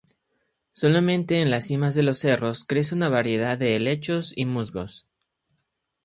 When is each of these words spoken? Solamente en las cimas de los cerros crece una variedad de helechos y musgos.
Solamente 0.71 1.41
en 1.43 1.51
las 1.51 1.67
cimas 1.67 1.93
de 1.93 2.01
los 2.01 2.17
cerros 2.17 2.63
crece 2.63 2.95
una 2.95 3.07
variedad 3.07 3.55
de 3.55 3.75
helechos 3.75 4.33
y 4.35 4.45
musgos. 4.45 5.05